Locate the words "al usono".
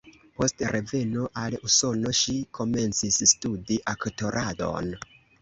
1.41-2.13